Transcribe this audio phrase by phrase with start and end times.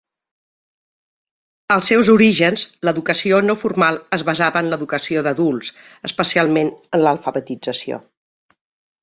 [1.75, 5.71] Als seus orígens l'educació no formal es basava en l'educació d'adults,
[6.11, 8.03] especialment en l'alfabetització.